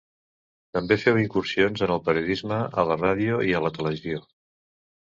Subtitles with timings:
[0.77, 4.27] També feu incursions en el periodisme, a la ràdio i a la televisió.